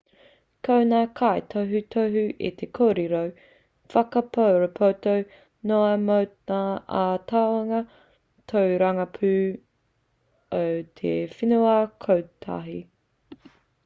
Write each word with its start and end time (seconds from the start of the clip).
ko 0.67 0.75
ngā 0.91 0.99
kaitohutohu 1.17 2.23
he 2.39 2.67
kōrero 2.79 3.19
whakarāpopoto 3.95 5.13
noa 5.73 5.91
mō 6.07 6.17
ngā 6.53 6.59
āhuatanga 7.03 7.83
tōrangapū 8.55 9.33
o 10.65 10.67
te 11.03 11.13
whenua 11.37 11.77
kotahi 12.09 12.79